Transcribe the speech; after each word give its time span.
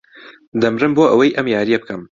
دەمرم 0.61 0.91
بۆ 0.97 1.03
ئەوەی 1.09 1.35
ئەم 1.35 1.47
یارییە 1.53 1.79
بکەم. 1.81 2.01